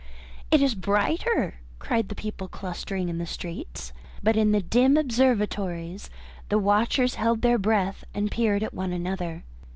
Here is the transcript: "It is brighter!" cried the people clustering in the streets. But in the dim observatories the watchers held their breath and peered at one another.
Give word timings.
"It 0.49 0.63
is 0.63 0.73
brighter!" 0.73 1.59
cried 1.77 2.09
the 2.09 2.15
people 2.15 2.47
clustering 2.47 3.07
in 3.07 3.19
the 3.19 3.27
streets. 3.27 3.93
But 4.23 4.35
in 4.35 4.51
the 4.51 4.59
dim 4.63 4.97
observatories 4.97 6.09
the 6.49 6.57
watchers 6.57 7.13
held 7.21 7.43
their 7.43 7.59
breath 7.59 8.03
and 8.11 8.31
peered 8.31 8.63
at 8.63 8.73
one 8.73 8.93
another. 8.93 9.43